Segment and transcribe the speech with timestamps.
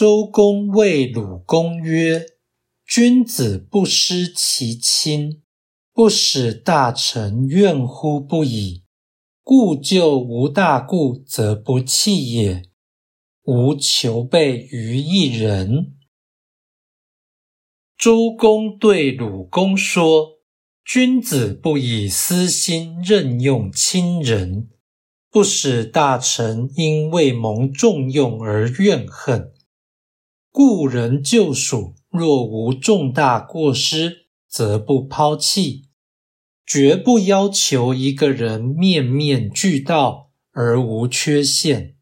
[0.00, 2.24] 周公谓鲁公曰
[2.88, 5.42] ：“君子不失其亲，
[5.92, 8.84] 不使大臣怨乎不已。
[9.42, 12.62] 故就无大故，则不弃也。
[13.42, 15.98] 无求备于一人。”
[17.98, 20.38] 周公对鲁公说
[20.82, 24.70] ：“君子不以私心任用亲人，
[25.30, 29.52] 不使大臣因为蒙重用而怨恨。
[30.50, 35.88] 故人就属若无重大过失，则不抛弃，
[36.66, 41.96] 绝不要求一个人面面俱到而无缺陷。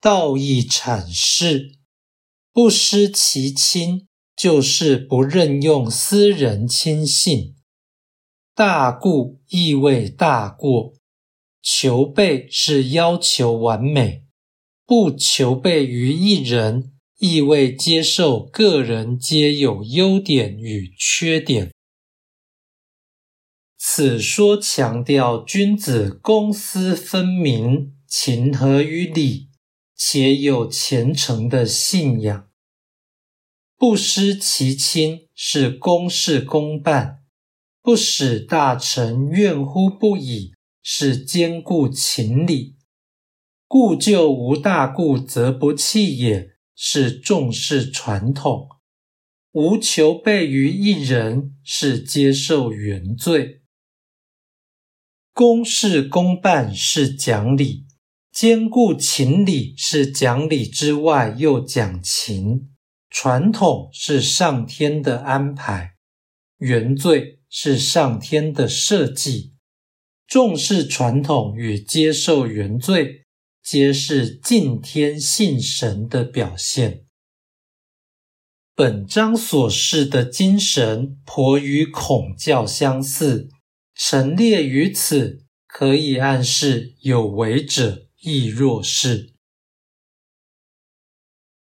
[0.00, 1.78] 道义阐释。”
[2.54, 4.06] 不失其亲，
[4.36, 7.56] 就是不任用私人亲信。
[8.54, 10.94] 大故意味大过，
[11.60, 14.23] 求备是要求完美，
[14.86, 21.72] 不求备于一人，意味接受个人皆有优点与缺点。
[23.78, 29.50] 此说强调君子公私分明，情合于理。
[29.96, 32.50] 且有虔诚的信仰，
[33.78, 37.22] 不失其亲是公事公办；
[37.80, 42.74] 不使大臣怨乎不已是兼顾情理；
[43.76, 48.68] 故旧无大故则不弃也是重视传统；
[49.50, 53.62] 无求备于一人是接受原罪；
[55.32, 57.86] 公事公办是讲理。
[58.30, 62.70] 兼顾情理是讲理之外又讲情，
[63.10, 65.96] 传统是上天的安排，
[66.58, 69.56] 原罪是上天的设计。
[70.28, 73.23] 重视传统与接受原罪，
[73.64, 77.06] 皆是敬天信神的表现。
[78.74, 83.48] 本章所示的精神颇与孔教相似，
[83.94, 88.04] 陈列于此，可以暗示有为者。
[88.20, 89.33] 亦若是。